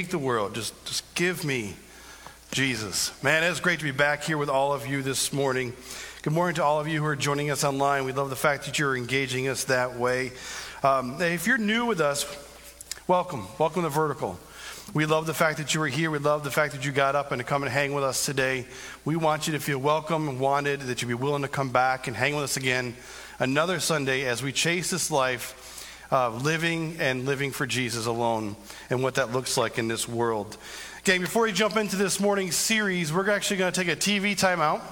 [0.00, 1.74] take the world, just, just give me
[2.52, 3.12] Jesus.
[3.22, 5.74] Man, it's great to be back here with all of you this morning.
[6.22, 8.06] Good morning to all of you who are joining us online.
[8.06, 10.32] We love the fact that you're engaging us that way.
[10.82, 12.24] Um, if you're new with us,
[13.08, 13.46] welcome.
[13.58, 14.40] Welcome to Vertical.
[14.94, 16.10] We love the fact that you were here.
[16.10, 18.24] We love the fact that you got up and to come and hang with us
[18.24, 18.64] today.
[19.04, 22.06] We want you to feel welcome and wanted, that you be willing to come back
[22.06, 22.96] and hang with us again
[23.38, 25.69] another Sunday as we chase this life
[26.10, 28.56] of living and living for Jesus alone
[28.88, 30.56] and what that looks like in this world.
[31.00, 34.32] Okay, before we jump into this morning's series, we're actually going to take a TV
[34.32, 34.82] timeout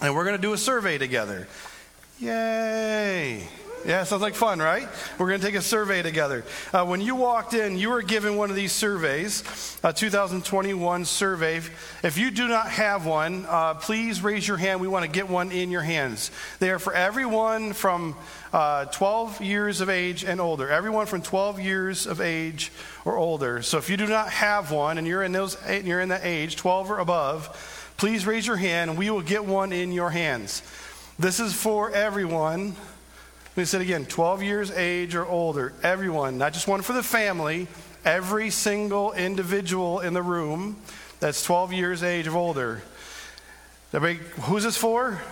[0.00, 1.48] and we're going to do a survey together.
[2.20, 3.48] Yay!
[3.86, 4.88] Yeah, sounds like fun, right?
[5.18, 6.42] We're going to take a survey together.
[6.72, 9.44] Uh, when you walked in, you were given one of these surveys,
[9.84, 11.60] a 2021 survey.
[12.02, 14.80] If you do not have one, uh, please raise your hand.
[14.80, 16.30] We want to get one in your hands.
[16.60, 18.16] They are for everyone from
[18.54, 20.70] uh, 12 years of age and older.
[20.70, 22.72] Everyone from 12 years of age
[23.04, 23.60] or older.
[23.60, 26.24] So if you do not have one and you're in those, and you're in that
[26.24, 30.08] age, 12 or above, please raise your hand and we will get one in your
[30.08, 30.62] hands.
[31.18, 32.76] This is for everyone
[33.56, 36.92] let me say it again 12 years age or older, everyone, not just one for
[36.92, 37.68] the family,
[38.04, 40.74] every single individual in the room
[41.20, 42.82] that's 12 years age or older.
[43.92, 45.22] Everybody, who's this for?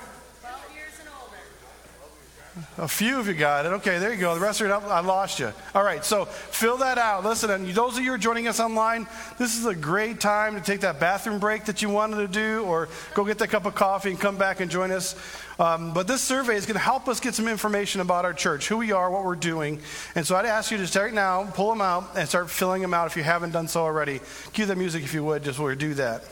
[2.77, 3.72] A few of you got it.
[3.72, 4.34] Okay, there you go.
[4.34, 5.53] The rest of you, I lost you.
[5.75, 7.25] All right, so fill that out.
[7.25, 9.06] Listen, and those of you who are joining us online,
[9.39, 12.62] this is a great time to take that bathroom break that you wanted to do,
[12.64, 15.17] or go get that cup of coffee and come back and join us.
[15.58, 18.69] Um, but this survey is going to help us get some information about our church,
[18.69, 19.80] who we are, what we're doing.
[20.14, 22.92] And so I'd ask you to start now, pull them out, and start filling them
[22.92, 24.20] out if you haven't done so already.
[24.53, 26.23] Cue the music if you would, just we do that.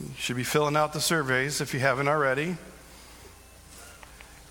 [0.00, 2.56] You should be filling out the surveys if you haven't already.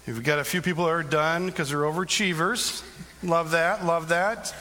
[0.06, 2.84] You've got a few people that are done because they're overachievers.
[3.24, 4.54] Love that, love that.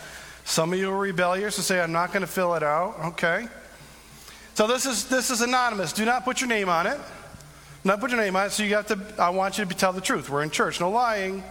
[0.45, 2.99] Some of you are rebellious and say, I'm not going to fill it out.
[3.05, 3.49] Okay.
[4.55, 5.93] So this is this is anonymous.
[5.93, 6.99] Do not put your name on it.
[7.85, 8.51] Not put your name on it.
[8.51, 10.31] So you got to I want you to tell the truth.
[10.31, 11.45] We're in church, no lying.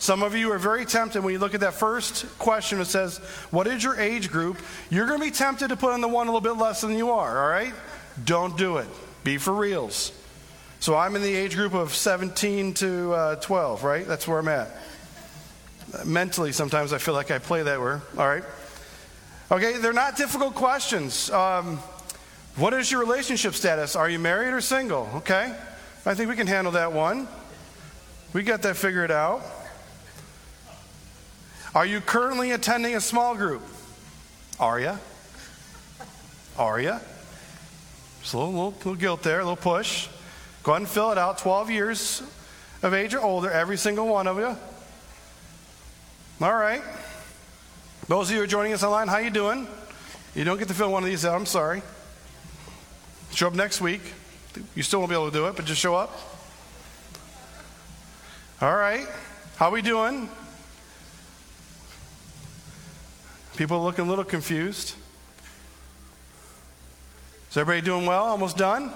[0.00, 3.18] Some of you are very tempted when you look at that first question that says,
[3.50, 4.58] What is your age group?
[4.90, 6.98] You're going to be tempted to put on the one a little bit less than
[6.98, 7.72] you are, all right?
[8.22, 8.88] Don't do it.
[9.24, 10.12] Be for reals.
[10.80, 14.06] So I'm in the age group of 17 to uh, 12, right?
[14.06, 14.70] That's where I'm at.
[16.04, 17.98] Mentally, sometimes I feel like I play that way.
[18.18, 18.44] All right.
[19.50, 21.30] Okay, they're not difficult questions.
[21.30, 21.78] Um,
[22.56, 23.96] what is your relationship status?
[23.96, 25.08] Are you married or single?
[25.16, 25.54] Okay.
[26.06, 27.28] I think we can handle that one.
[28.32, 29.42] We got that figured out.
[31.74, 33.62] Are you currently attending a small group?
[34.60, 34.98] Are you?
[36.58, 36.98] Are you?
[38.32, 40.08] A little, little, little guilt there, a little push.
[40.62, 41.38] Go ahead and fill it out.
[41.38, 42.22] 12 years
[42.82, 44.56] of age or older, every single one of you.
[46.40, 46.82] All right.
[48.08, 49.66] Those of you who are joining us online, how you doing?
[50.34, 51.34] You don't get to fill one of these out.
[51.34, 51.82] I'm sorry.
[53.32, 54.00] Show up next week.
[54.74, 56.12] You still won't be able to do it, but just show up.
[58.60, 59.06] All right.
[59.56, 60.28] How we doing?
[63.56, 64.96] People looking a little confused.
[67.54, 68.24] Is everybody doing well?
[68.24, 68.88] Almost done?
[68.88, 68.92] All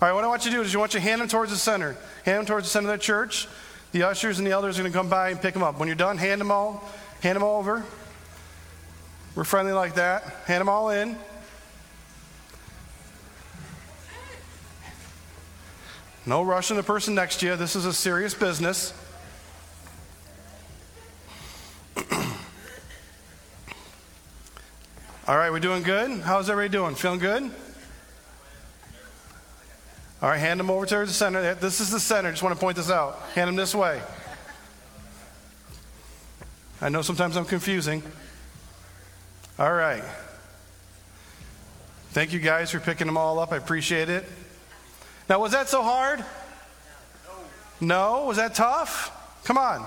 [0.00, 1.52] right, what I want you to do is you want you to hand them towards
[1.52, 1.96] the center.
[2.24, 3.46] Hand them towards the center of the church.
[3.92, 5.78] The ushers and the elders are going to come by and pick them up.
[5.78, 6.82] When you're done, hand them all,
[7.22, 7.84] hand them all over.
[9.36, 10.24] We're friendly like that.
[10.46, 11.16] Hand them all in.
[16.26, 17.54] No rushing the person next to you.
[17.54, 18.92] This is a serious business.
[25.28, 26.22] All right, we're doing good?
[26.22, 26.96] How's everybody doing?
[26.96, 27.52] Feeling good?
[30.22, 31.54] All right, hand them over to the center.
[31.54, 32.30] This is the center.
[32.30, 33.18] Just want to point this out.
[33.34, 34.02] Hand them this way.
[36.82, 38.02] I know sometimes I'm confusing.
[39.58, 40.04] All right.
[42.10, 43.52] Thank you guys for picking them all up.
[43.52, 44.24] I appreciate it.
[45.28, 46.24] Now, was that so hard?
[47.80, 48.24] No.
[48.26, 49.16] Was that tough?
[49.44, 49.86] Come on.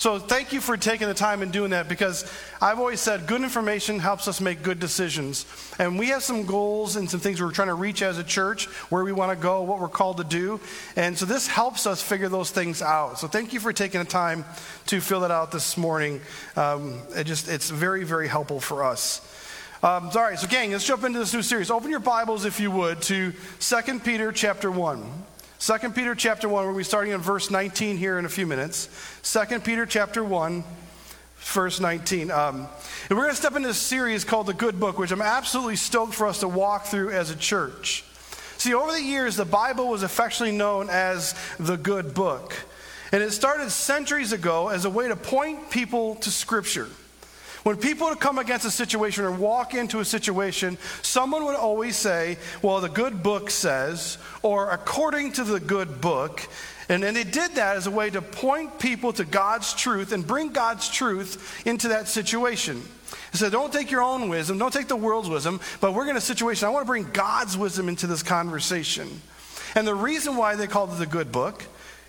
[0.00, 2.24] So thank you for taking the time and doing that because
[2.58, 5.44] I've always said good information helps us make good decisions.
[5.78, 8.64] And we have some goals and some things we're trying to reach as a church,
[8.88, 10.58] where we want to go, what we're called to do.
[10.96, 13.18] And so this helps us figure those things out.
[13.18, 14.46] So thank you for taking the time
[14.86, 16.22] to fill it out this morning.
[16.56, 19.20] Um, it just, it's very, very helpful for us.
[19.82, 21.70] Um, all right, so gang, let's jump into this new series.
[21.70, 25.04] Open your Bibles, if you would, to 2 Peter chapter 1.
[25.60, 28.88] 2 Peter chapter 1, we'll be starting in verse 19 here in a few minutes.
[29.24, 30.64] 2 Peter chapter 1,
[31.36, 32.30] verse 19.
[32.30, 32.66] Um,
[33.10, 35.76] and we're going to step into a series called The Good Book, which I'm absolutely
[35.76, 38.04] stoked for us to walk through as a church.
[38.56, 42.54] See, over the years, the Bible was affectionately known as the Good Book.
[43.12, 46.88] And it started centuries ago as a way to point people to Scripture.
[47.62, 51.96] When people would come against a situation or walk into a situation, someone would always
[51.96, 56.48] say, Well, the good book says, or according to the good book.
[56.88, 60.26] And, and they did that as a way to point people to God's truth and
[60.26, 62.82] bring God's truth into that situation.
[63.30, 66.16] He said, Don't take your own wisdom, don't take the world's wisdom, but we're in
[66.16, 69.20] a situation, I want to bring God's wisdom into this conversation.
[69.74, 71.62] And the reason why they called it the good book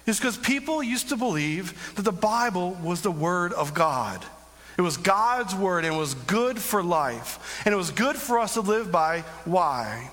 [0.05, 4.25] is because people used to believe that the Bible was the Word of God.
[4.77, 7.61] It was God's Word and it was good for life.
[7.65, 9.21] And it was good for us to live by.
[9.45, 10.09] Why?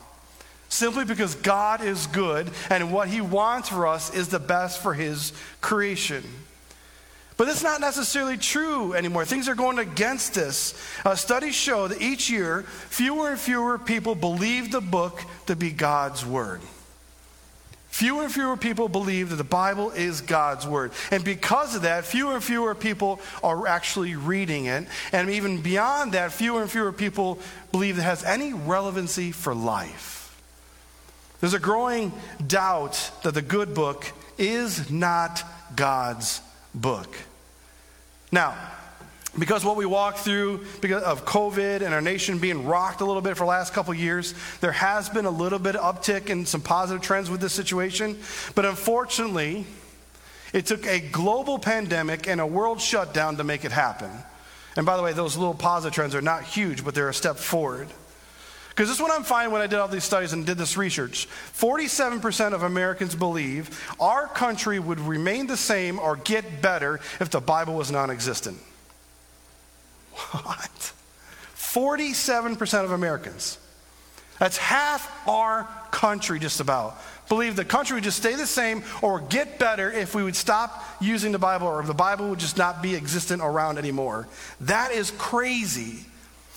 [0.68, 4.94] Simply because God is good and what He wants for us is the best for
[4.94, 6.24] His creation.
[7.38, 9.24] But that's not necessarily true anymore.
[9.24, 10.74] Things are going against this.
[11.04, 15.70] Uh, studies show that each year, fewer and fewer people believe the book to be
[15.70, 16.60] God's Word.
[17.98, 20.92] Fewer and fewer people believe that the Bible is God's Word.
[21.10, 24.86] And because of that, fewer and fewer people are actually reading it.
[25.10, 27.40] And even beyond that, fewer and fewer people
[27.72, 30.40] believe it has any relevancy for life.
[31.40, 32.12] There's a growing
[32.46, 34.06] doubt that the good book
[34.38, 35.42] is not
[35.74, 36.40] God's
[36.72, 37.16] book.
[38.30, 38.56] Now,
[39.36, 43.20] because what we walked through because of COVID and our nation being rocked a little
[43.20, 46.46] bit for the last couple years, there has been a little bit of uptick in
[46.46, 48.18] some positive trends with this situation.
[48.54, 49.66] But unfortunately,
[50.52, 54.10] it took a global pandemic and a world shutdown to make it happen.
[54.76, 57.36] And by the way, those little positive trends are not huge, but they're a step
[57.36, 57.88] forward.
[58.70, 60.76] Because this is what I'm finding when I did all these studies and did this
[60.76, 67.28] research 47% of Americans believe our country would remain the same or get better if
[67.28, 68.58] the Bible was non existent.
[70.18, 70.92] What?
[71.56, 73.58] 47% of Americans.
[74.38, 77.00] That's half our country, just about.
[77.28, 80.82] Believe the country would just stay the same or get better if we would stop
[81.00, 84.26] using the Bible or the Bible would just not be existent around anymore.
[84.62, 86.06] That is crazy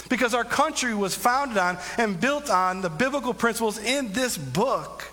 [0.10, 5.12] because our country was founded on and built on the biblical principles in this book.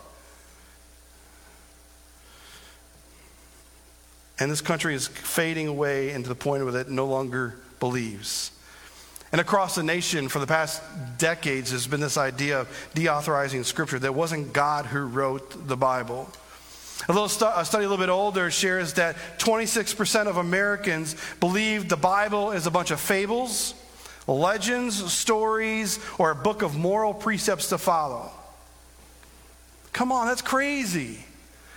[4.38, 8.50] And this country is fading away into the point where it no longer believes.
[9.30, 10.82] And across the nation for the past
[11.18, 13.98] decades, there's been this idea of deauthorizing Scripture.
[13.98, 16.28] That wasn't God who wrote the Bible.
[17.08, 21.88] A, little stu- a study a little bit older shares that 26% of Americans believe
[21.88, 23.74] the Bible is a bunch of fables,
[24.26, 28.30] legends, stories, or a book of moral precepts to follow.
[29.92, 31.18] Come on, that's crazy.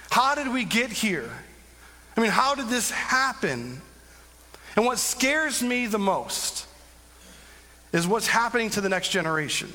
[0.09, 1.29] How did we get here?
[2.15, 3.81] I mean, how did this happen?
[4.75, 6.65] And what scares me the most
[7.91, 9.71] is what's happening to the next generation.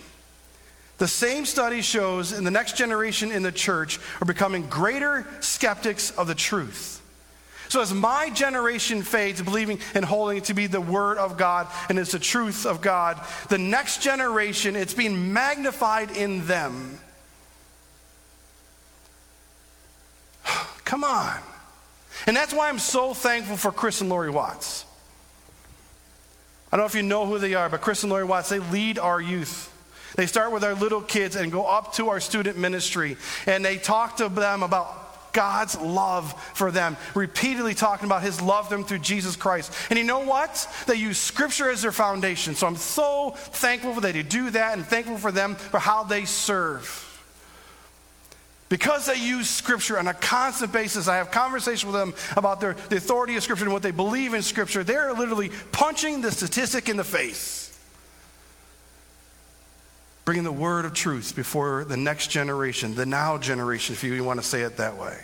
[0.99, 6.11] The same study shows in the next generation in the church are becoming greater skeptics
[6.13, 7.03] of the truth.
[7.69, 11.67] So, as my generation fades, believing and holding it to be the Word of God
[11.89, 16.99] and it's the truth of God, the next generation, it's being magnified in them.
[20.85, 21.37] Come on.
[22.27, 24.86] And that's why I'm so thankful for Chris and Lori Watts.
[26.76, 28.59] I don't know if you know who they are, but Chris and Lori Watts, they
[28.59, 29.73] lead our youth.
[30.14, 33.16] They start with our little kids and go up to our student ministry,
[33.47, 38.68] and they talk to them about God's love for them, repeatedly talking about his love
[38.68, 39.73] them through Jesus Christ.
[39.88, 40.68] And you know what?
[40.87, 42.54] They use scripture as their foundation.
[42.54, 46.04] So I'm so thankful for that they do that and thankful for them for how
[46.04, 47.06] they serve.
[48.68, 52.75] Because they use Scripture on a constant basis, I have conversations with them about their,
[52.75, 54.82] the authority of Scripture and what they believe in Scripture.
[54.82, 57.78] They're literally punching the statistic in the face.
[60.25, 64.40] Bringing the word of truth before the next generation, the now generation, if you want
[64.40, 65.16] to say it that way.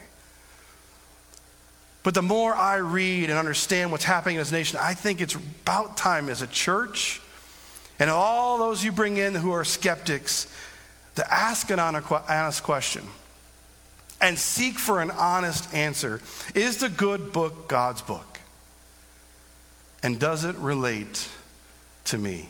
[2.05, 5.35] But the more I read and understand what's happening in this nation, I think it's
[5.35, 7.21] about time as a church
[7.99, 10.47] and all those you bring in who are skeptics
[11.17, 13.03] to ask an honest question
[14.23, 16.21] and seek for an honest answer.
[16.55, 18.39] Is the good book God's book?
[20.03, 21.29] And does it relate
[22.07, 22.49] to me?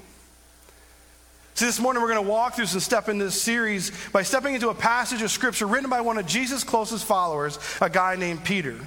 [1.54, 4.54] See, this morning we're going to walk through some step in this series by stepping
[4.54, 8.44] into a passage of scripture written by one of Jesus' closest followers, a guy named
[8.44, 8.78] Peter.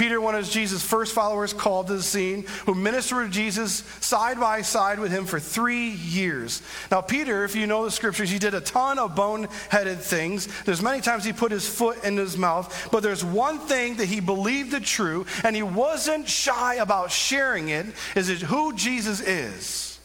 [0.00, 4.40] Peter, one of Jesus' first followers, called to the scene, who ministered to Jesus side
[4.40, 6.62] by side with him for three years.
[6.90, 10.48] Now, Peter, if you know the scriptures, he did a ton of boneheaded things.
[10.62, 14.06] There's many times he put his foot in his mouth, but there's one thing that
[14.06, 17.84] he believed the true, and he wasn't shy about sharing it,
[18.16, 19.98] is who Jesus is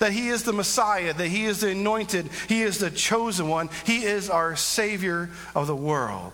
[0.00, 3.68] that He is the Messiah, that He is the anointed, He is the chosen one,
[3.84, 6.32] He is our Savior of the world.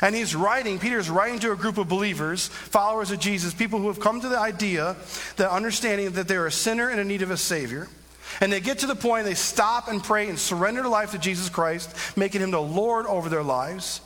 [0.00, 3.88] And he's writing, Peter's writing to a group of believers, followers of Jesus, people who
[3.88, 4.96] have come to the idea,
[5.36, 7.88] the understanding that they're a sinner and in need of a Savior.
[8.40, 11.18] And they get to the point they stop and pray and surrender their life to
[11.18, 14.00] Jesus Christ, making him the Lord over their lives.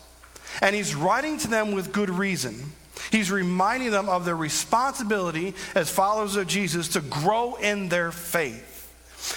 [0.60, 2.72] And he's writing to them with good reason.
[3.12, 8.75] He's reminding them of their responsibility as followers of Jesus to grow in their faith.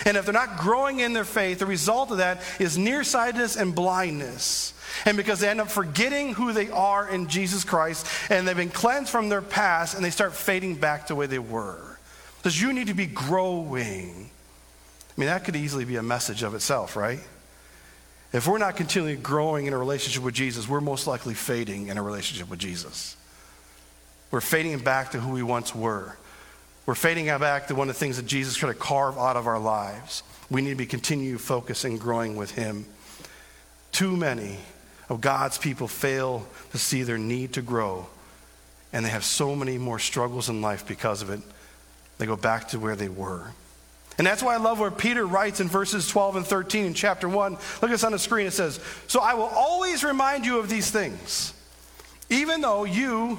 [0.06, 3.74] And if they're not growing in their faith, the result of that is nearsightedness and
[3.74, 4.74] blindness.
[5.06, 8.70] And because they end up forgetting who they are in Jesus Christ and they've been
[8.70, 11.98] cleansed from their past and they start fading back to where they were.
[12.38, 14.30] Because you need to be growing.
[15.18, 17.20] I mean, that could easily be a message of itself, right?
[18.32, 21.98] If we're not continually growing in a relationship with Jesus, we're most likely fading in
[21.98, 23.18] a relationship with Jesus.
[24.32, 26.16] We're fading back to who we once were.
[26.90, 29.46] We're fading back to one of the things that Jesus tried to carve out of
[29.46, 30.24] our lives.
[30.50, 32.88] We need to be continue focusing, and growing with Him.
[33.92, 34.58] Too many
[35.08, 38.08] of God's people fail to see their need to grow,
[38.92, 41.42] and they have so many more struggles in life because of it.
[42.18, 43.52] They go back to where they were.
[44.18, 47.30] And that's why I love where Peter writes in verses 12 and 13 in chapter
[47.30, 47.52] 1.
[47.52, 48.48] Look at this on the screen.
[48.48, 51.54] It says, So I will always remind you of these things,
[52.32, 53.38] even though you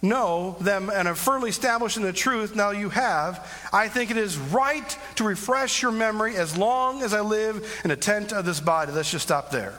[0.00, 4.16] know them and are firmly established in the truth now you have, I think it
[4.16, 8.44] is right to refresh your memory as long as I live in the tent of
[8.44, 8.92] this body.
[8.92, 9.74] Let's just stop there.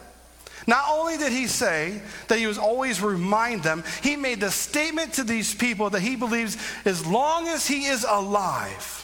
[0.67, 5.13] Not only did he say that he was always remind them, he made the statement
[5.13, 8.98] to these people that he believes as long as he is alive,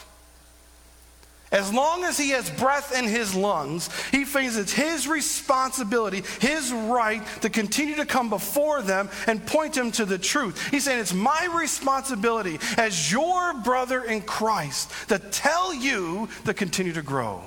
[1.52, 6.72] as long as he has breath in his lungs, he thinks it's his responsibility, his
[6.72, 10.70] right to continue to come before them and point them to the truth.
[10.70, 16.92] He's saying it's my responsibility as your brother in Christ to tell you to continue
[16.94, 17.42] to grow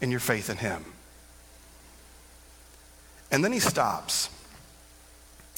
[0.00, 0.84] in your faith in him.
[3.30, 4.30] And then he stops.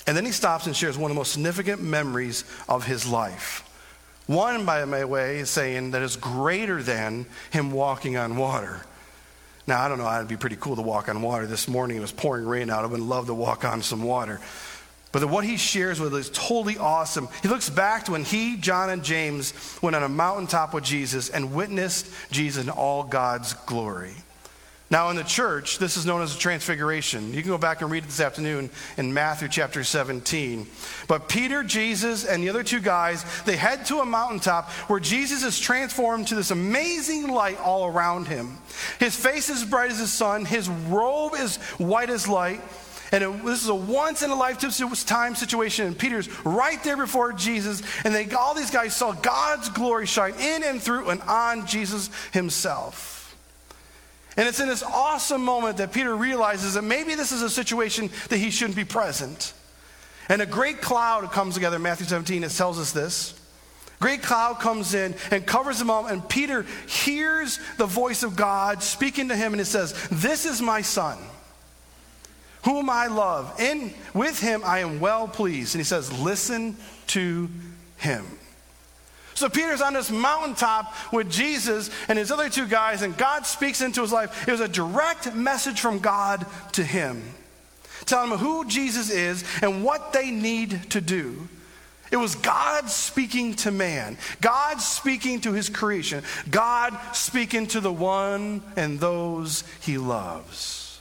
[0.06, 3.67] And then he stops and shares one of the most significant memories of his life.
[4.28, 8.82] One, by my way, is saying that is greater than him walking on water.
[9.66, 11.47] Now, I don't know, it'd be pretty cool to walk on water.
[11.47, 12.85] This morning it was pouring rain out.
[12.85, 14.38] I would love to walk on some water.
[15.12, 17.28] But what he shares with us is totally awesome.
[17.40, 21.30] He looks back to when he, John, and James went on a mountaintop with Jesus
[21.30, 24.12] and witnessed Jesus in all God's glory.
[24.90, 27.35] Now, in the church, this is known as a transfiguration.
[27.35, 30.66] You can go back and read it this afternoon in Matthew chapter 17.
[31.07, 35.45] But Peter, Jesus, and the other two guys, they head to a mountaintop where Jesus
[35.45, 38.57] is transformed to this amazing light all around him.
[38.99, 42.62] His face is bright as the sun, his robe is white as light.
[43.12, 45.87] And it, this is a once in a lifetime situation.
[45.87, 47.83] And Peter's right there before Jesus.
[48.04, 52.11] And they, all these guys saw God's glory shine in and through and on Jesus
[52.33, 53.17] himself.
[54.38, 58.09] And it's in this awesome moment that Peter realizes that maybe this is a situation
[58.28, 59.52] that he shouldn't be present.
[60.28, 63.35] And a great cloud comes together, Matthew 17, it tells us this.
[63.99, 68.80] Great cloud comes in and covers them all, and Peter hears the voice of God
[68.80, 71.18] speaking to him, and it says, This is my son,
[72.62, 73.52] whom I love.
[73.59, 75.75] And with him I am well pleased.
[75.75, 76.76] And he says, Listen
[77.09, 77.49] to
[77.97, 78.25] him.
[79.38, 83.80] So Peter's on this mountaintop with Jesus and his other two guys, and God speaks
[83.80, 84.49] into his life.
[84.49, 87.23] It was a direct message from God to him,
[88.04, 91.47] telling him who Jesus is and what they need to do.
[92.11, 97.92] It was God speaking to man, God speaking to his creation, God speaking to the
[97.92, 101.00] one and those he loves.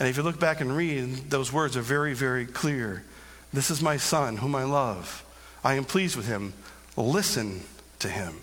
[0.00, 3.04] And if you look back and read, those words are very, very clear.
[3.52, 5.26] This is my son, whom I love.
[5.64, 6.52] I am pleased with him.
[6.96, 7.62] Listen
[8.00, 8.34] to him.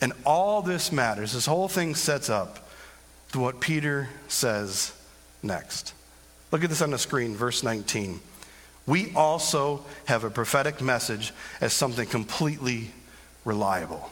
[0.00, 1.32] And all this matters.
[1.32, 2.68] This whole thing sets up
[3.32, 4.92] to what Peter says
[5.42, 5.94] next.
[6.50, 8.20] Look at this on the screen, verse 19.
[8.86, 12.90] We also have a prophetic message as something completely
[13.44, 14.10] reliable.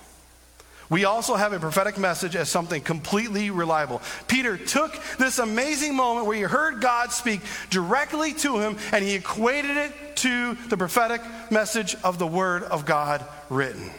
[0.90, 4.00] We also have a prophetic message as something completely reliable.
[4.26, 9.14] Peter took this amazing moment where he heard God speak directly to him and he
[9.14, 13.90] equated it to the prophetic message of the Word of God written.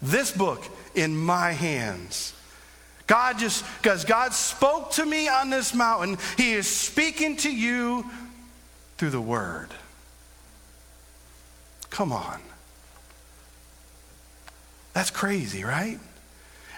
[0.00, 2.32] This book in my hands.
[3.06, 8.04] God just, because God spoke to me on this mountain, He is speaking to you
[8.96, 9.68] through the Word.
[11.90, 12.40] Come on.
[14.92, 15.98] That's crazy, right?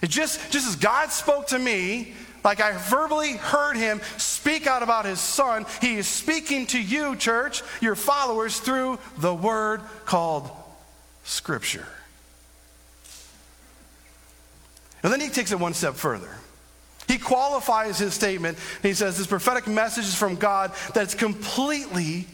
[0.03, 4.83] It just, just as God spoke to me, like I verbally heard him speak out
[4.83, 10.51] about his son, he is speaking to you, church, your followers, through the word called
[11.25, 11.87] Scripture.
[15.03, 16.31] And then he takes it one step further.
[17.09, 18.59] He qualifies his statement.
[18.77, 22.27] and he says, This prophetic message is from God that's completely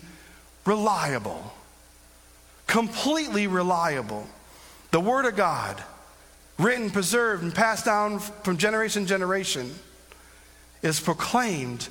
[0.64, 1.52] reliable.
[2.66, 4.26] Completely reliable.
[4.90, 5.82] The Word of God,
[6.58, 9.74] written, preserved, and passed down from generation to generation,
[10.82, 11.88] is proclaimed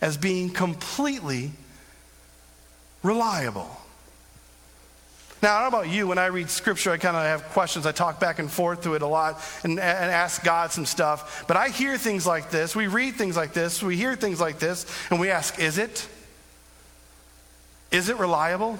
[0.00, 1.50] as being completely
[3.02, 3.70] reliable.
[5.42, 7.84] Now, I don't know about you, when I read scripture, I kind of have questions.
[7.84, 11.44] I talk back and forth through it a lot and, and ask God some stuff.
[11.46, 12.74] But I hear things like this.
[12.74, 13.82] We read things like this.
[13.82, 14.86] We hear things like this.
[15.10, 16.08] And we ask, is it?
[17.90, 18.78] Is it reliable?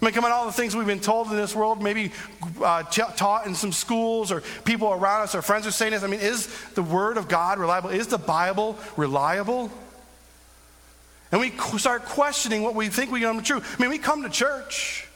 [0.00, 2.12] I mean, come on, all the things we've been told in this world, maybe
[2.62, 6.04] uh, taught in some schools or people around us, our friends are saying this.
[6.04, 7.90] I mean, is the Word of God reliable?
[7.90, 9.72] Is the Bible reliable?
[11.32, 13.60] And we start questioning what we think we know to be true.
[13.60, 15.06] I mean, we come to church.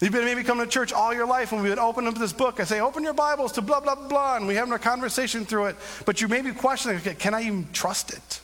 [0.00, 2.32] You've been maybe coming to church all your life, and we would open up this
[2.32, 2.60] book.
[2.60, 5.66] I say, open your Bibles to blah, blah, blah, and we have a conversation through
[5.66, 5.76] it.
[6.06, 8.40] But you may be questioning, okay, can I even trust it?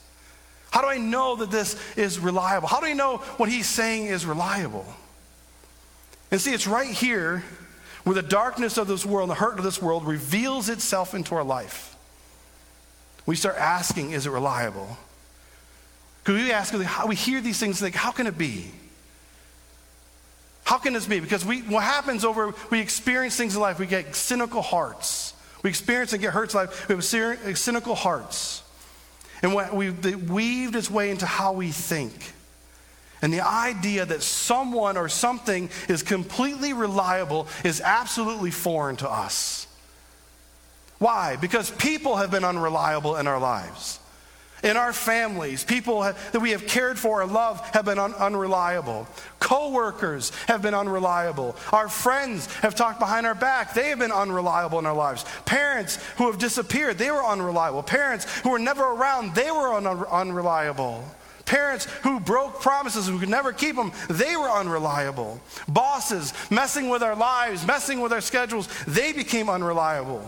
[0.70, 2.68] How do I know that this is reliable?
[2.68, 4.86] How do I know what he's saying is reliable?
[6.36, 7.42] And see, it's right here
[8.04, 11.42] where the darkness of this world, the hurt of this world, reveals itself into our
[11.42, 11.96] life.
[13.24, 14.98] We start asking, is it reliable?
[16.22, 16.74] Because we ask,
[17.08, 18.70] we hear these things, like, how can it be?
[20.64, 21.20] How can this be?
[21.20, 25.32] Because we, what happens over, we experience things in life, we get cynical hearts.
[25.62, 28.62] We experience and get hurt in life, we have cynical hearts.
[29.40, 32.34] And what we weaved its way into how we think.
[33.22, 39.66] And the idea that someone or something is completely reliable is absolutely foreign to us.
[40.98, 41.36] Why?
[41.36, 43.98] Because people have been unreliable in our lives.
[44.62, 49.06] In our families, people that we have cared for or loved have been un- unreliable.
[49.38, 51.56] Co-workers have been unreliable.
[51.72, 53.74] Our friends have talked behind our back.
[53.74, 55.24] They have been unreliable in our lives.
[55.44, 57.82] Parents who have disappeared, they were unreliable.
[57.82, 61.04] Parents who were never around, they were un- unreliable.
[61.46, 65.40] Parents who broke promises, who could never keep them, they were unreliable.
[65.68, 70.24] Bosses messing with our lives, messing with our schedules, they became unreliable.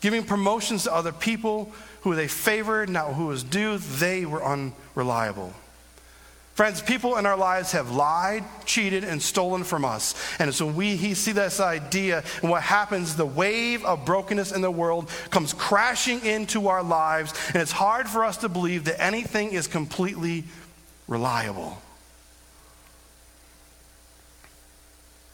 [0.00, 5.52] Giving promotions to other people who they favored, not who was due, they were unreliable.
[6.54, 10.14] Friends, people in our lives have lied, cheated, and stolen from us.
[10.38, 14.70] And so we see this idea, and what happens, the wave of brokenness in the
[14.70, 19.52] world comes crashing into our lives, and it's hard for us to believe that anything
[19.52, 20.44] is completely
[21.08, 21.80] reliable.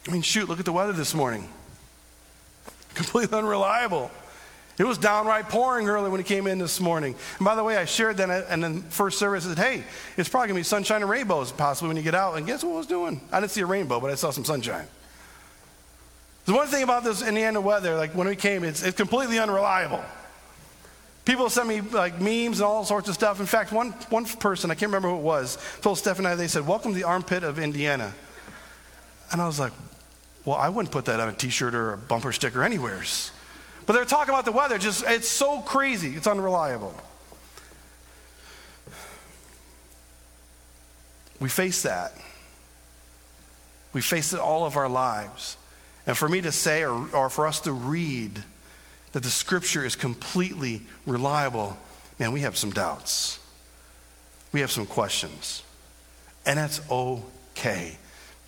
[0.07, 1.49] I mean, shoot, look at the weather this morning.
[2.95, 4.13] Completely unreliable.
[4.79, 7.15] It was downright pouring early when he came in this morning.
[7.39, 9.47] And by the way, I shared that in the first service.
[9.47, 9.85] I said, hey,
[10.19, 12.37] it's probably going to be sunshine and rainbows possibly when you get out.
[12.37, 13.21] And guess what I was doing?
[13.33, 14.87] I didn't see a rainbow, but I saw some sunshine.
[16.45, 20.05] The one thing about this Indiana weather, like when we came, it's, it's completely unreliable.
[21.25, 23.41] People sent me like memes and all sorts of stuff.
[23.41, 26.37] In fact, one, one person, I can't remember who it was, told Steph and I,
[26.37, 28.15] they said, Welcome to the armpit of Indiana.
[29.33, 29.73] And I was like,
[30.45, 33.33] Well, I wouldn't put that on a t shirt or a bumper sticker anywheres.
[33.87, 36.95] But they're talking about the weather, just it's so crazy, it's unreliable.
[41.39, 42.13] We face that.
[43.93, 45.57] We face it all of our lives.
[46.07, 48.43] And for me to say, or, or for us to read,
[49.13, 51.79] that the scripture is completely reliable,
[52.19, 53.39] man, we have some doubts.
[54.53, 55.63] We have some questions.
[56.45, 57.97] And that's okay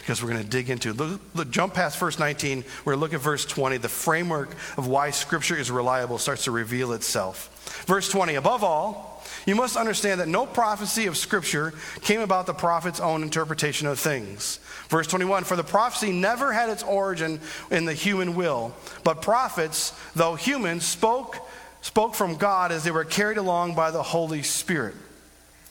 [0.08, 3.00] because we're going to dig into look, look, jump past verse 19 we're going to
[3.00, 7.84] look at verse 20 the framework of why scripture is reliable starts to reveal itself.
[7.86, 12.54] Verse 20 above all you must understand that no prophecy of scripture came about the
[12.54, 14.60] prophet's own interpretation of things.
[14.88, 17.38] Verse 21 for the prophecy never had its origin
[17.70, 21.36] in the human will but prophets though human spoke
[21.82, 24.94] spoke from god as they were carried along by the holy spirit.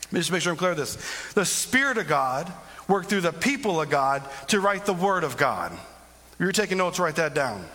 [0.04, 0.96] Let me just make sure i'm clear this.
[1.34, 2.54] The spirit of god
[2.88, 5.72] worked through the people of God to write the Word of God.
[5.72, 7.66] If you're taking notes, write that down.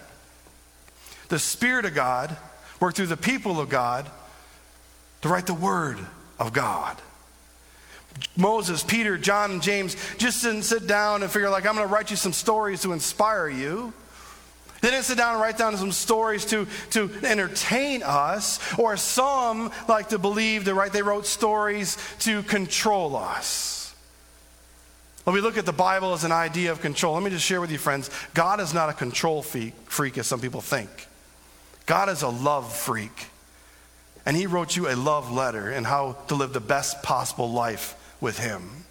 [1.28, 2.36] The Spirit of God
[2.80, 4.08] worked through the people of God
[5.22, 5.98] to write the Word
[6.38, 6.96] of God.
[8.36, 11.92] Moses, Peter, John, and James just didn't sit down and figure, like, I'm going to
[11.92, 13.92] write you some stories to inspire you.
[14.82, 19.70] They didn't sit down and write down some stories to, to entertain us, or some
[19.88, 23.81] like to believe that right, they wrote stories to control us.
[25.24, 27.60] When we look at the Bible as an idea of control, let me just share
[27.60, 30.90] with you, friends God is not a control freak, as some people think.
[31.86, 33.28] God is a love freak.
[34.26, 37.96] And He wrote you a love letter and how to live the best possible life
[38.20, 38.82] with Him.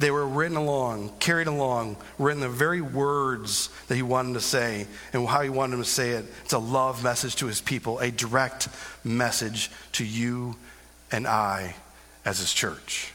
[0.00, 4.86] they were written along, carried along, written the very words that he wanted to say
[5.12, 6.26] and how he wanted them to say it.
[6.44, 8.68] It's a love message to his people, a direct
[9.02, 10.56] message to you
[11.10, 11.74] and I
[12.24, 13.12] as his church.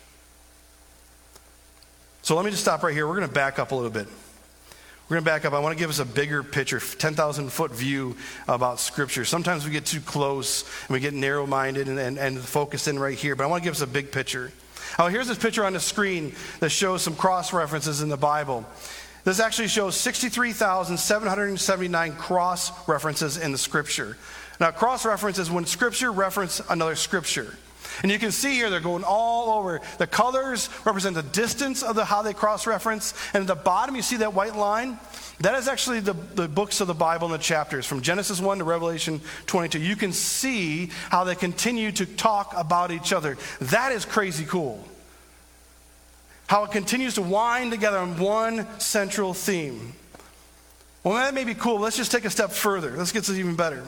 [2.22, 3.08] So let me just stop right here.
[3.08, 4.08] We're going to back up a little bit.
[5.08, 5.54] We're going to back up.
[5.54, 8.16] I want to give us a bigger picture, 10,000 foot view
[8.48, 9.26] about Scripture.
[9.26, 13.00] Sometimes we get too close and we get narrow minded and, and, and focused in
[13.00, 14.52] right here, but I want to give us a big picture.
[15.00, 18.66] Oh, here's this picture on the screen that shows some cross references in the Bible.
[19.24, 24.16] This actually shows 63,779 cross references in the Scripture.
[24.60, 27.58] Now, cross references when Scripture reference another Scripture.
[28.04, 29.82] And you can see here they're going all over.
[29.98, 33.14] The colors represent the distance of the, how they cross reference.
[33.34, 35.00] And at the bottom, you see that white line?
[35.42, 38.58] That is actually the, the books of the Bible and the chapters from Genesis 1
[38.58, 39.80] to Revelation 22.
[39.80, 43.38] You can see how they continue to talk about each other.
[43.62, 44.84] That is crazy cool.
[46.48, 49.94] How it continues to wind together on one central theme.
[51.04, 51.80] Well, that may be cool.
[51.80, 52.92] Let's just take a step further.
[52.98, 53.84] Let's get even better.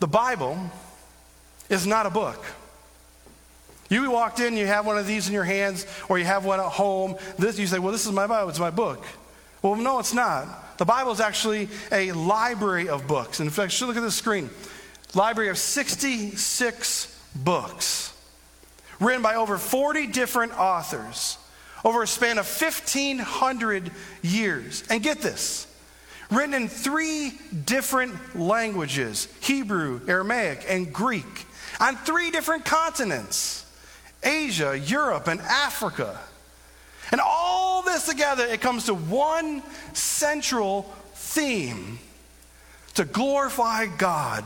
[0.00, 0.58] The Bible
[1.68, 2.44] is not a book.
[3.90, 6.60] You walked in, you have one of these in your hands, or you have one
[6.60, 7.16] at home.
[7.38, 9.04] This, you say, Well, this is my Bible, it's my book.
[9.60, 10.78] Well, no, it's not.
[10.78, 13.40] The Bible is actually a library of books.
[13.40, 14.48] In fact, should look at the screen
[15.14, 18.16] library of 66 books,
[19.00, 21.36] written by over 40 different authors
[21.84, 23.90] over a span of 1,500
[24.22, 24.84] years.
[24.88, 25.66] And get this
[26.30, 27.32] written in three
[27.64, 31.46] different languages Hebrew, Aramaic, and Greek,
[31.80, 33.66] on three different continents.
[34.22, 36.18] Asia, Europe, and Africa.
[37.12, 40.82] And all this together, it comes to one central
[41.14, 41.98] theme
[42.94, 44.44] to glorify God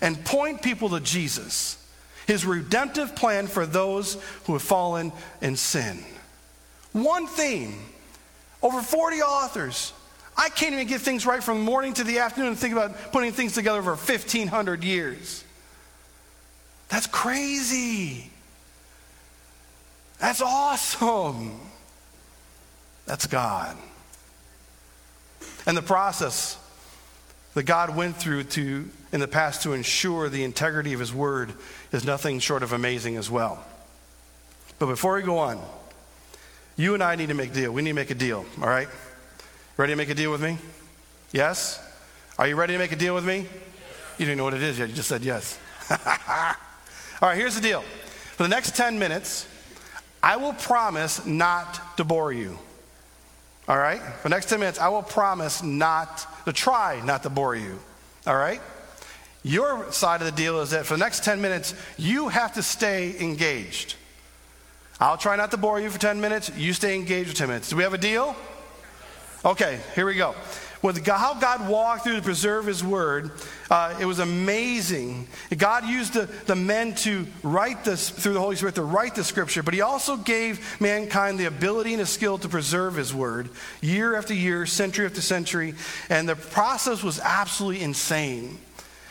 [0.00, 1.84] and point people to Jesus,
[2.26, 5.98] his redemptive plan for those who have fallen in sin.
[6.92, 7.74] One theme,
[8.62, 9.92] over 40 authors.
[10.36, 13.32] I can't even get things right from morning to the afternoon and think about putting
[13.32, 15.44] things together for 1,500 years.
[16.88, 18.30] That's crazy.
[20.20, 21.60] That's awesome.
[23.06, 23.76] That's God.
[25.66, 26.58] And the process
[27.54, 31.52] that God went through to, in the past to ensure the integrity of His Word
[31.92, 33.64] is nothing short of amazing as well.
[34.78, 35.60] But before we go on,
[36.76, 37.72] you and I need to make a deal.
[37.72, 38.88] We need to make a deal, all right?
[39.76, 40.58] Ready to make a deal with me?
[41.32, 41.80] Yes?
[42.38, 43.46] Are you ready to make a deal with me?
[44.18, 44.88] You didn't know what it is yet.
[44.88, 45.58] You just said yes.
[45.90, 47.82] all right, here's the deal.
[48.36, 49.48] For the next 10 minutes,
[50.24, 52.58] I will promise not to bore you.
[53.68, 54.00] All right?
[54.00, 57.78] For the next 10 minutes, I will promise not to try not to bore you.
[58.26, 58.62] All right?
[59.42, 62.62] Your side of the deal is that for the next 10 minutes, you have to
[62.62, 63.96] stay engaged.
[64.98, 66.50] I'll try not to bore you for 10 minutes.
[66.56, 67.68] You stay engaged for 10 minutes.
[67.68, 68.34] Do we have a deal?
[69.44, 70.34] Okay, here we go
[70.84, 73.30] with how God walked through to preserve His Word,
[73.70, 75.26] uh, it was amazing.
[75.56, 79.24] God used the, the men to write this through the Holy Spirit to write the
[79.24, 83.48] Scripture, but He also gave mankind the ability and the skill to preserve His Word
[83.80, 85.74] year after year, century after century,
[86.10, 88.58] and the process was absolutely insane.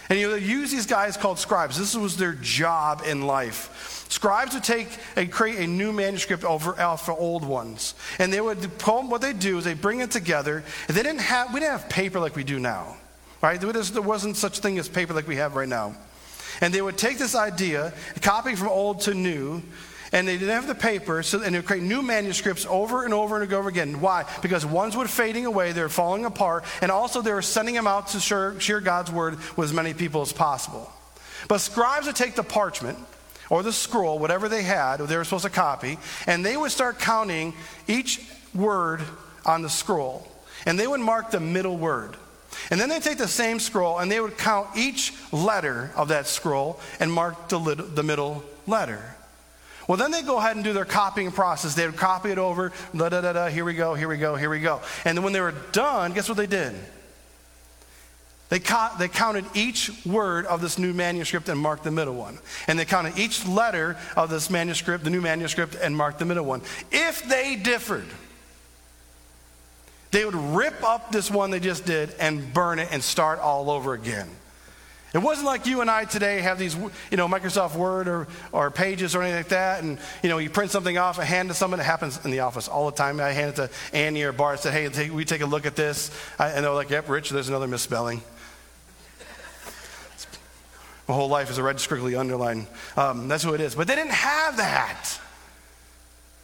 [0.09, 1.77] And you they use these guys called scribes.
[1.77, 4.05] This was their job in life.
[4.09, 7.95] Scribes would take and create a new manuscript over for old ones.
[8.19, 10.63] And they would, what they do is they bring it together.
[10.87, 12.97] And they didn't have, we didn't have paper like we do now,
[13.41, 13.59] right?
[13.59, 15.95] There wasn't such thing as paper like we have right now.
[16.61, 19.63] And they would take this idea, copying from old to new,
[20.13, 23.13] and they didn't have the paper, so, and they would create new manuscripts over and
[23.13, 23.99] over and over again.
[23.99, 24.25] Why?
[24.41, 27.87] Because ones were fading away, they were falling apart, and also they were sending them
[27.87, 30.89] out to share, share God's word with as many people as possible.
[31.49, 32.97] But scribes would take the parchment,
[33.49, 35.97] or the scroll, whatever they had, they were supposed to copy,
[36.27, 37.53] and they would start counting
[37.87, 38.21] each
[38.53, 39.01] word
[39.45, 40.27] on the scroll.
[40.65, 42.15] And they would mark the middle word.
[42.69, 46.27] And then they'd take the same scroll and they would count each letter of that
[46.27, 49.15] scroll and mark the, the middle letter.
[49.87, 51.75] Well, then they go ahead and do their copying process.
[51.75, 54.35] They would copy it over, da da da da, here we go, here we go,
[54.35, 54.81] here we go.
[55.05, 56.73] And then when they were done, guess what they did?
[58.49, 62.37] They, ca- they counted each word of this new manuscript and marked the middle one.
[62.67, 66.45] And they counted each letter of this manuscript, the new manuscript, and marked the middle
[66.45, 66.61] one.
[66.91, 68.05] If they differed,
[70.11, 73.71] they would rip up this one they just did and burn it and start all
[73.71, 74.29] over again.
[75.13, 78.71] It wasn't like you and I today have these, you know, Microsoft Word or, or
[78.71, 81.53] Pages or anything like that, and you know, you print something off and hand it
[81.53, 81.79] to someone.
[81.79, 83.19] It happens in the office all the time.
[83.19, 84.61] I hand it to Annie or Bart.
[84.61, 87.29] Said, "Hey, take, we take a look at this," I, and they're like, "Yep, Rich,
[87.29, 88.23] there's another misspelling."
[91.07, 92.65] My whole life is a red squiggly underline.
[92.97, 93.75] Um, that's who it is.
[93.75, 95.19] But they didn't have that.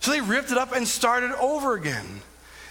[0.01, 2.05] So they ripped it up and started over again.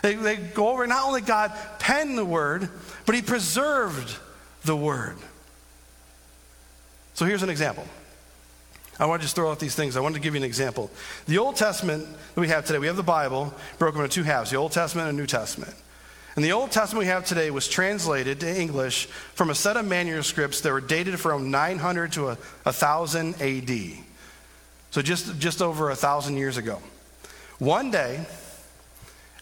[0.02, 2.70] They, they go over, not only God penned the word,
[3.04, 4.16] but he preserved
[4.64, 5.16] the word.
[7.18, 7.84] So here's an example.
[9.00, 9.96] I want to just throw out these things.
[9.96, 10.88] I wanted to give you an example.
[11.26, 14.52] The Old Testament that we have today, we have the Bible broken into two halves
[14.52, 15.74] the Old Testament and New Testament.
[16.36, 19.84] And the Old Testament we have today was translated to English from a set of
[19.84, 22.26] manuscripts that were dated from 900 to
[22.62, 23.78] 1000 AD.
[24.92, 26.80] So just, just over a thousand years ago.
[27.58, 28.24] One day,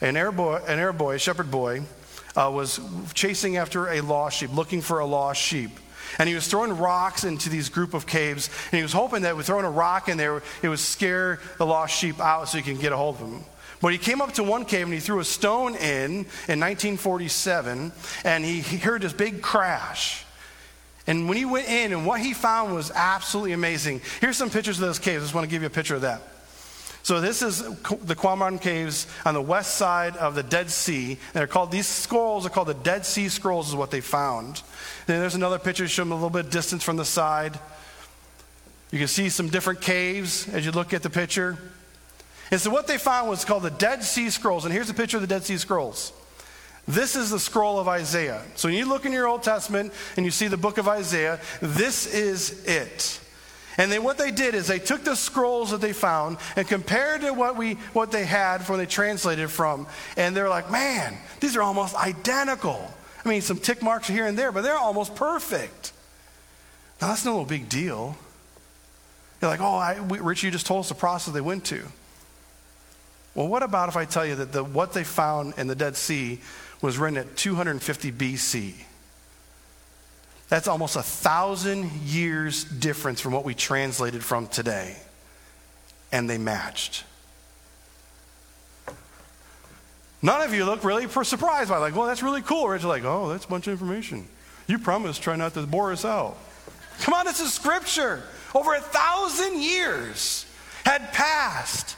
[0.01, 1.83] an Arab boy, an Arab boy a shepherd boy,
[2.37, 2.81] uh, was
[3.13, 5.73] chasing after a lost sheep, looking for a lost sheep.
[6.19, 9.37] And he was throwing rocks into these group of caves, and he was hoping that
[9.37, 12.63] with throwing a rock in there, it would scare the lost sheep out so he
[12.63, 13.45] can get a hold of them.
[13.81, 17.93] But he came up to one cave and he threw a stone in in 1947,
[18.25, 20.25] and he, he heard this big crash.
[21.07, 24.01] And when he went in, and what he found was absolutely amazing.
[24.21, 25.23] Here's some pictures of those caves.
[25.23, 26.21] I just want to give you a picture of that.
[27.07, 31.13] So this is the Qumran caves on the west side of the Dead Sea.
[31.13, 34.63] And they're called these scrolls are called the Dead Sea Scrolls, is what they found.
[35.07, 37.59] Then there's another picture showing a little bit of distance from the side.
[38.91, 41.57] You can see some different caves as you look at the picture.
[42.51, 44.65] And so what they found was called the Dead Sea Scrolls.
[44.65, 46.13] And here's a picture of the Dead Sea Scrolls.
[46.89, 48.43] This is the scroll of Isaiah.
[48.55, 51.41] So when you look in your Old Testament and you see the book of Isaiah,
[51.61, 53.21] this is it.
[53.79, 57.23] And then what they did is they took the scrolls that they found and compared
[57.23, 61.57] to what we what they had when they translated from, and they're like, man, these
[61.57, 62.91] are almost identical.
[63.27, 65.93] I mean, some tick marks here and there, but they're almost perfect.
[67.01, 68.17] Now that's no big deal.
[69.43, 71.83] You're like, oh, I, we, Rich, you just told us the process they went to.
[73.35, 75.97] Well, what about if I tell you that the, what they found in the Dead
[75.97, 76.41] Sea
[76.81, 78.75] was written at 250 BC?
[80.49, 84.97] That's almost a thousand years difference from what we translated from today.
[86.13, 87.03] And they matched.
[90.27, 91.81] None of you look really surprised by it.
[91.81, 92.67] like, well, that's really cool.
[92.67, 94.27] Rich, like, oh, that's a bunch of information.
[94.67, 96.37] You promised try not to bore us out.
[96.99, 98.25] Come on, this is scripture.
[98.53, 100.45] Over a thousand years
[100.85, 101.97] had passed.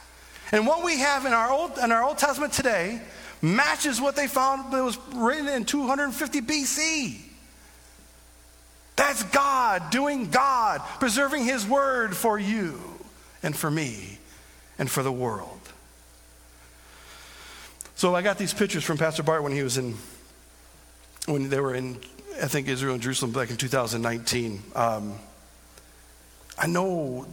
[0.52, 3.00] And what we have in our Old, in our Old Testament today
[3.40, 7.20] matches what they found that was written in 250 BC.
[8.96, 12.78] That's God doing God, preserving His word for you
[13.42, 14.18] and for me
[14.78, 15.57] and for the world.
[17.98, 19.96] So I got these pictures from Pastor Bart when he was in,
[21.26, 21.98] when they were in,
[22.40, 24.62] I think, Israel and Jerusalem back in 2019.
[24.76, 25.14] Um,
[26.56, 27.26] I know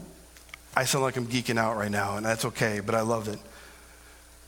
[0.76, 3.38] I sound like I'm geeking out right now, and that's okay, but I love it.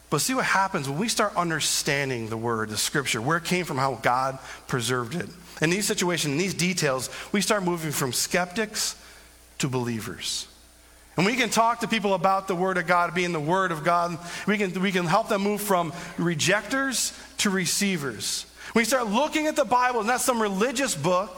[0.10, 3.63] But see what happens when we start understanding the word, the scripture, where it came
[3.63, 5.30] from, how God preserved it.
[5.62, 8.95] In these situations, in these details, we start moving from skeptics
[9.60, 10.47] to believers.
[11.17, 13.84] And we can talk to people about the Word of God being the Word of
[13.84, 14.17] God.
[14.45, 18.45] We can, we can help them move from rejectors to receivers.
[18.75, 21.36] We start looking at the Bible, not some religious book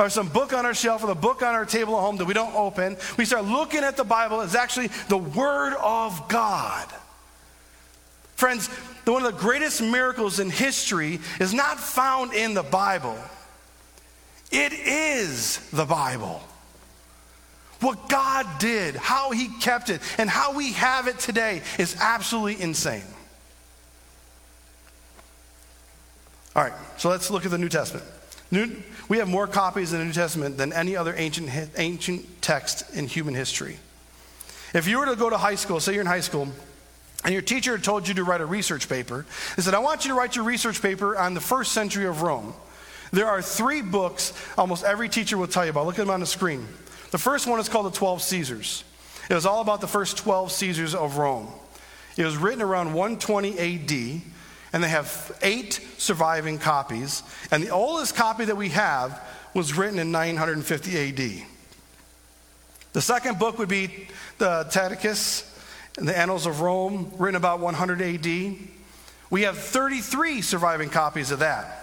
[0.00, 2.24] or some book on our shelf or the book on our table at home that
[2.24, 2.96] we don't open.
[3.16, 6.88] We start looking at the Bible as actually the Word of God.
[8.34, 8.68] Friends,
[9.04, 13.18] one of the greatest miracles in history is not found in the Bible.
[14.50, 16.42] It is the Bible.
[17.80, 22.62] What God did, how He kept it, and how we have it today is absolutely
[22.62, 23.04] insane.
[26.54, 28.04] All right, so let's look at the New Testament.
[28.50, 32.94] New, we have more copies in the New Testament than any other ancient, ancient text
[32.94, 33.78] in human history.
[34.74, 36.48] If you were to go to high school, say you're in high school,
[37.24, 40.10] and your teacher told you to write a research paper, they said, I want you
[40.10, 42.52] to write your research paper on the first century of Rome.
[43.12, 45.86] There are three books almost every teacher will tell you about.
[45.86, 46.66] Look at them on the screen.
[47.10, 48.84] The first one is called The 12 Caesars.
[49.28, 51.48] It was all about the first 12 Caesars of Rome.
[52.16, 54.22] It was written around 120 AD,
[54.72, 57.22] and they have eight surviving copies.
[57.50, 59.20] And the oldest copy that we have
[59.54, 61.46] was written in 950 AD.
[62.92, 65.46] The second book would be the Tacticus
[65.96, 68.56] and the Annals of Rome, written about 100 AD.
[69.30, 71.76] We have 33 surviving copies of that.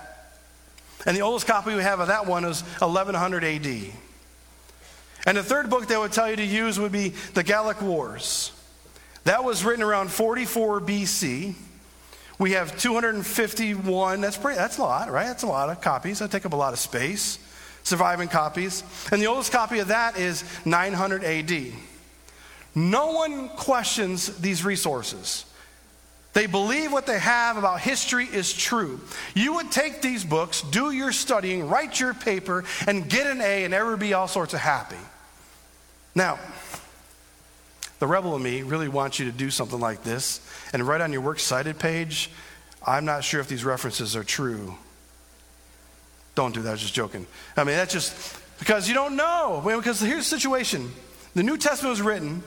[1.05, 3.91] And the oldest copy we have of that one is 1100 AD.
[5.27, 8.53] And the third book they would tell you to use would be the Gallic Wars.
[9.25, 11.53] That was written around 44 BC.
[12.39, 14.21] We have 251.
[14.21, 15.25] That's pretty, that's a lot, right?
[15.25, 16.19] That's a lot of copies.
[16.19, 17.39] That take up a lot of space.
[17.83, 18.83] Surviving copies.
[19.11, 21.73] And the oldest copy of that is 900 AD.
[22.73, 25.45] No one questions these resources.
[26.31, 29.01] They believe what they have about history is true.
[29.33, 33.65] You would take these books, do your studying, write your paper, and get an A,
[33.65, 34.95] and ever be all sorts of happy.
[36.17, 36.39] Now,
[37.99, 40.39] The rebel in me really wants you to do something like this
[40.71, 42.29] and write on your works cited page,
[42.85, 44.75] I'm not sure if these references are true.
[46.35, 47.25] Don't do that, I was just joking.
[47.55, 49.63] I mean, that's just because you don't know.
[49.65, 50.91] Because here's the situation
[51.33, 52.43] the New Testament was written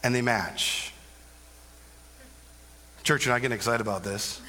[0.02, 0.94] And they match.
[3.02, 4.40] Church, you're not getting excited about this.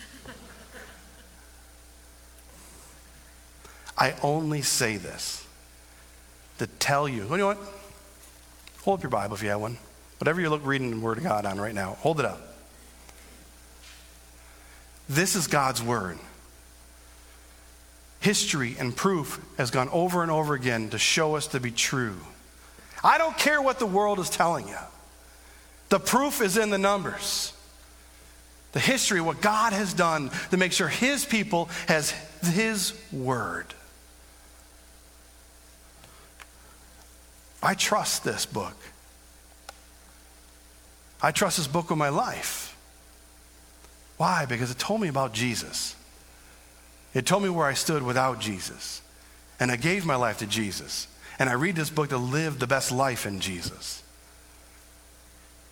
[4.02, 5.46] I only say this
[6.58, 7.30] to tell you.
[7.30, 7.60] You know what?
[8.82, 9.78] Hold up your Bible if you have one.
[10.18, 12.42] Whatever you're reading the Word of God on right now, hold it up.
[15.08, 16.18] This is God's Word.
[18.22, 22.18] History and proof has gone over and over again to show us to be true.
[23.04, 24.78] I don't care what the world is telling you,
[25.90, 27.54] the proof is in the numbers
[28.72, 32.12] the history, what God has done to make sure His people has
[32.42, 33.76] His word.
[37.62, 38.76] I trust this book.
[41.22, 42.76] I trust this book with my life.
[44.18, 44.46] Why?
[44.46, 45.96] Because it told me about Jesus.
[47.14, 49.02] It told me where I stood without Jesus.
[49.60, 51.08] And I gave my life to Jesus.
[51.38, 54.02] And I read this book to live the best life in Jesus.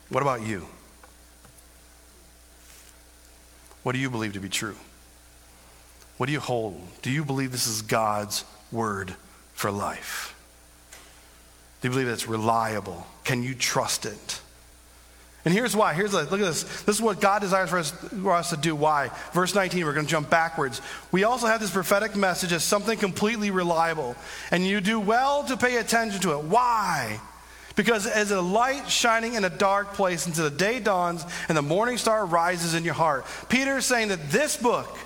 [0.09, 0.67] What about you?
[3.83, 4.75] What do you believe to be true?
[6.17, 6.81] What do you hold?
[7.01, 9.15] Do you believe this is God's word
[9.53, 10.35] for life?
[11.81, 13.05] Do you believe that it's reliable?
[13.23, 14.41] Can you trust it?
[15.45, 15.93] And here's why.
[15.93, 16.63] Here's a, look at this.
[16.83, 18.75] This is what God desires for us, for us to do.
[18.75, 19.09] Why?
[19.33, 20.81] Verse 19, we're going to jump backwards.
[21.11, 24.17] We also have this prophetic message as something completely reliable.
[24.51, 26.43] And you do well to pay attention to it.
[26.43, 27.21] Why?
[27.77, 31.61] Because as a light shining in a dark place until the day dawns and the
[31.61, 33.25] morning star rises in your heart.
[33.47, 34.97] Peter is saying that this book,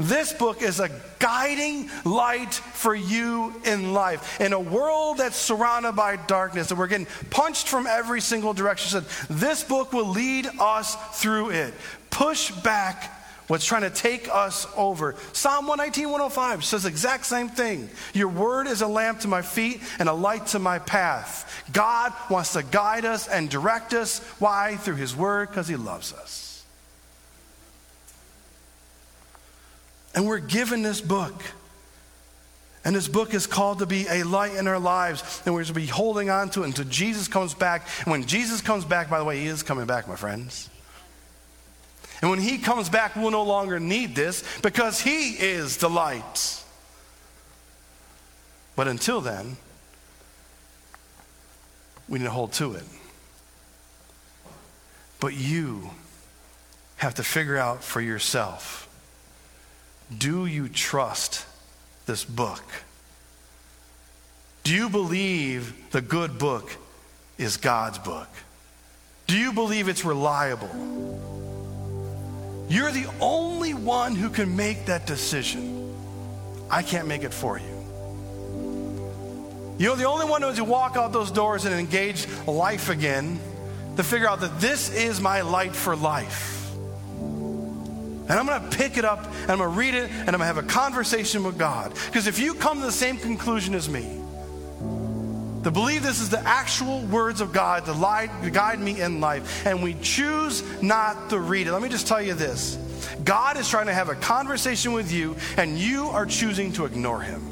[0.00, 4.40] this book is a guiding light for you in life.
[4.40, 9.02] In a world that's surrounded by darkness and we're getting punched from every single direction,
[9.02, 11.74] said, this book will lead us through it.
[12.08, 15.16] Push back what's trying to take us over.
[15.32, 17.90] Psalm 119, 105 says the exact same thing.
[18.14, 21.64] Your word is a lamp to my feet and a light to my path.
[21.72, 24.20] God wants to guide us and direct us.
[24.38, 24.76] Why?
[24.76, 26.49] Through his word, because he loves us.
[30.14, 31.42] And we're given this book.
[32.84, 35.72] And this book is called to be a light in our lives, and we're to
[35.74, 37.86] be holding on to it until Jesus comes back.
[38.00, 40.70] And when Jesus comes back, by the way, he is coming back, my friends.
[42.22, 46.62] And when he comes back, we'll no longer need this because he is the light.
[48.76, 49.56] But until then,
[52.08, 52.84] we need to hold to it.
[55.18, 55.90] But you
[56.96, 58.89] have to figure out for yourself
[60.16, 61.44] do you trust
[62.06, 62.64] this book?
[64.64, 66.76] Do you believe the good book
[67.38, 68.28] is God's book?
[69.26, 70.68] Do you believe it's reliable?
[72.68, 75.94] You're the only one who can make that decision.
[76.70, 77.80] I can't make it for you.
[79.78, 83.40] You're the only one who has to walk out those doors and engage life again
[83.96, 86.59] to figure out that this is my light for life.
[88.30, 90.38] And I'm going to pick it up and I'm going to read it and I'm
[90.38, 91.92] going to have a conversation with God.
[92.06, 94.20] Because if you come to the same conclusion as me,
[95.64, 99.20] to believe this is the actual words of God to, lie, to guide me in
[99.20, 102.76] life, and we choose not to read it, let me just tell you this
[103.24, 107.20] God is trying to have a conversation with you, and you are choosing to ignore
[107.20, 107.42] him.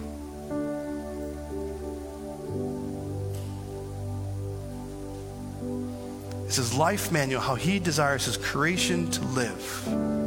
[6.47, 10.18] It's his life manual, how he desires his creation to live.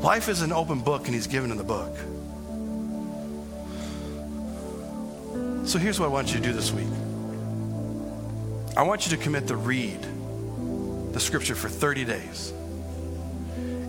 [0.00, 1.96] Life is an open book, and he's given in the book.
[5.66, 6.88] So here's what I want you to do this week
[8.76, 9.98] I want you to commit to read
[11.12, 12.52] the scripture for 30 days.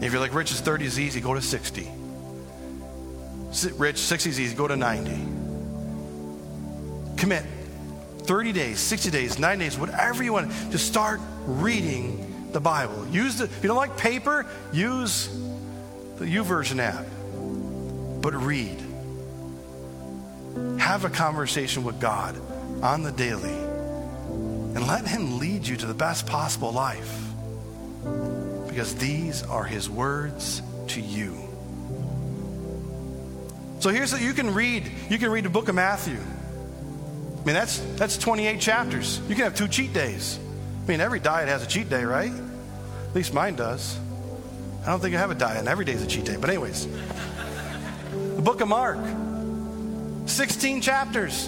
[0.01, 1.87] If you're like, Rich, is 30 is easy, go to 60.
[3.77, 5.11] Rich, 60 is easy, go to 90.
[7.17, 7.43] Commit
[8.23, 13.07] 30 days, 60 days, 90 days, whatever you want, to start reading the Bible.
[13.09, 15.27] Use the, if you don't like paper, use
[16.19, 17.05] the YouVersion app.
[18.21, 18.77] But read.
[20.79, 22.39] Have a conversation with God
[22.83, 27.25] on the daily and let Him lead you to the best possible life
[28.67, 31.37] because these are His words to you.
[33.79, 34.91] So here's what you can read.
[35.09, 36.17] You can read the book of Matthew.
[36.17, 39.21] I mean, that's, that's 28 chapters.
[39.29, 40.37] You can have two cheat days.
[40.83, 42.31] I mean, every diet has a cheat day, right?
[42.31, 43.97] At least mine does.
[44.89, 46.35] I don't think I have a diet, every day is a cheat day.
[46.35, 46.87] But, anyways,
[48.37, 48.97] the book of Mark,
[50.25, 51.47] 16 chapters.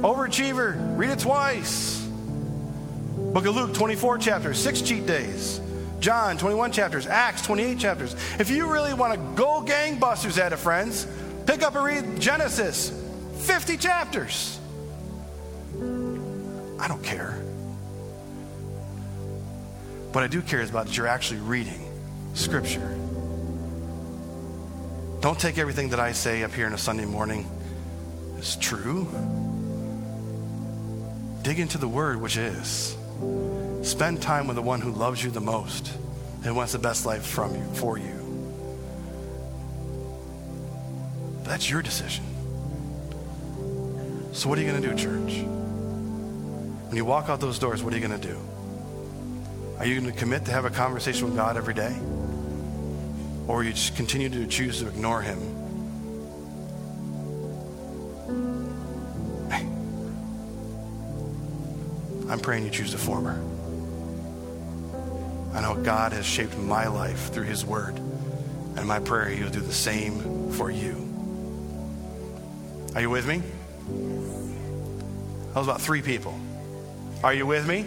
[0.00, 2.04] Overachiever, read it twice.
[2.04, 5.60] Book of Luke, 24 chapters, six cheat days.
[6.00, 7.06] John, 21 chapters.
[7.06, 8.16] Acts, 28 chapters.
[8.40, 11.06] If you really want to go gangbusters at it, friends,
[11.46, 12.90] pick up and read Genesis,
[13.36, 14.58] 50 chapters.
[16.80, 17.40] I don't care.
[20.10, 21.83] What I do care is about that you're actually reading
[22.34, 22.98] Scripture.
[25.20, 27.48] Don't take everything that I say up here on a Sunday morning
[28.38, 29.08] as true.
[31.42, 32.96] Dig into the Word, which is.
[33.82, 35.92] Spend time with the one who loves you the most
[36.44, 38.20] and wants the best life from you, for you.
[41.44, 42.24] That's your decision.
[44.32, 45.44] So, what are you going to do, church?
[46.88, 48.38] When you walk out those doors, what are you going to do?
[49.78, 51.96] Are you going to commit to have a conversation with God every day?
[53.46, 55.38] Or you just continue to choose to ignore Him?
[62.30, 63.40] I'm praying you choose the former.
[65.54, 67.96] I know God has shaped my life through His Word,
[68.76, 70.96] and my prayer He will do the same for you.
[72.94, 73.42] Are you with me?
[75.48, 76.38] That was about three people.
[77.22, 77.86] Are you with me?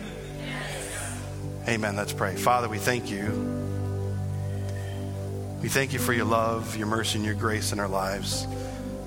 [1.68, 1.98] Amen.
[1.98, 2.36] Let's pray.
[2.36, 3.57] Father, we thank you.
[5.62, 8.46] We thank you for your love, your mercy, and your grace in our lives.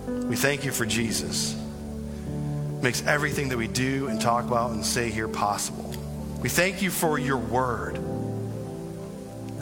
[0.08, 1.54] We thank you for Jesus.
[1.54, 5.94] It Makes everything that we do and talk about and say here possible.
[6.42, 7.98] We thank you for your word.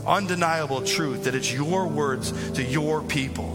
[0.07, 3.55] Undeniable truth that it's your words to your people.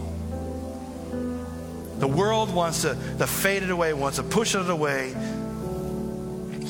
[1.98, 5.14] The world wants to, to fade it away, wants to push it away,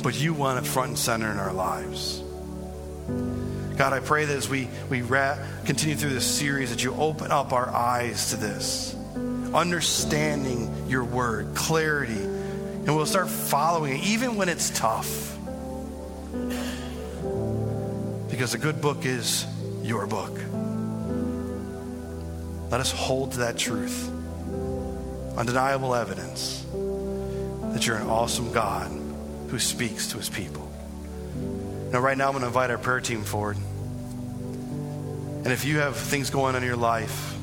[0.03, 2.23] but you want it front and center in our lives.
[3.77, 7.33] God, I pray that as we, we ra- continue through this series, that you open
[7.33, 8.95] up our eyes to this,
[9.53, 15.37] understanding your word, clarity, and we'll start following it, even when it's tough.
[18.31, 19.47] Because a good book is
[19.83, 20.39] your book.
[22.70, 24.09] Let us hold to that truth.
[25.37, 26.64] Undeniable evidence
[27.72, 28.91] that you're an awesome God
[29.49, 30.64] who speaks to his people.
[31.95, 33.57] Now, right now, I'm going to invite our prayer team forward.
[33.57, 37.37] And if you have things going on in your life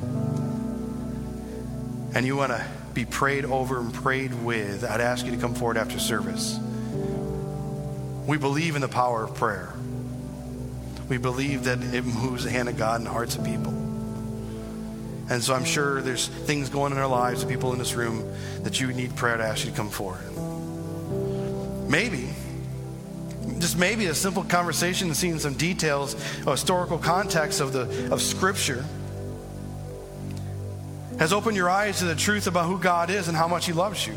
[2.13, 2.61] and you want to
[2.93, 6.59] be prayed over and prayed with, I'd ask you to come forward after service.
[8.27, 9.73] We believe in the power of prayer.
[11.07, 13.71] We believe that it moves the hand of God in the hearts of people.
[15.29, 18.29] And so I'm sure there's things going on in our lives, people in this room,
[18.63, 20.19] that you need prayer to ask you to come forward.
[21.89, 22.30] Maybe,
[23.61, 28.21] just maybe a simple conversation and seeing some details of historical context of the of
[28.21, 28.83] Scripture
[31.19, 33.73] has opened your eyes to the truth about who God is and how much He
[33.73, 34.13] loves you.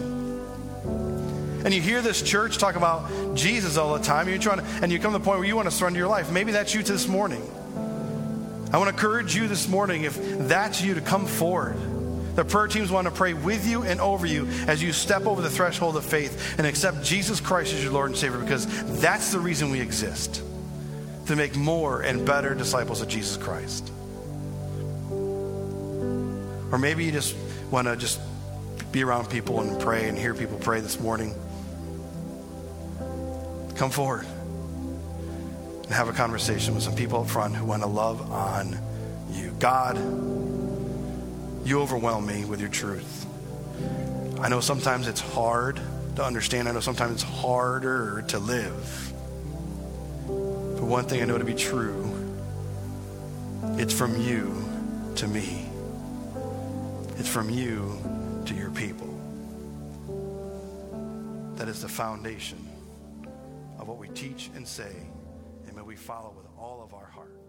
[1.65, 4.91] And you hear this church talk about Jesus all the time, you're trying to, and
[4.91, 6.31] you come to the point where you want to surrender your life.
[6.31, 7.43] Maybe that's you to this morning.
[8.73, 10.19] I want to encourage you this morning, if
[10.49, 11.77] that's you, to come forward
[12.35, 15.41] the prayer teams want to pray with you and over you as you step over
[15.41, 18.67] the threshold of faith and accept Jesus Christ as your Lord and Savior because
[19.01, 20.43] that's the reason we exist
[21.27, 23.91] to make more and better disciples of Jesus Christ.
[25.11, 27.37] Or maybe you just
[27.71, 28.21] want to just
[28.91, 31.35] be around people and pray and hear people pray this morning.
[33.77, 34.27] Come forward
[35.85, 38.79] and have a conversation with some people up front who want to love on
[39.31, 39.55] you.
[39.59, 39.97] God,
[41.65, 43.27] you overwhelm me with your truth.
[44.41, 45.81] I know sometimes it's hard
[46.17, 46.69] to understand.
[46.69, 49.13] I know sometimes it's harder to live.
[50.27, 52.11] But one thing I know to be true
[53.77, 54.63] it's from you
[55.17, 55.67] to me,
[57.17, 57.99] it's from you
[58.45, 59.09] to your people.
[61.57, 62.59] That is the foundation
[63.79, 64.95] of what we teach and say,
[65.67, 67.44] and may we follow with all of our heart.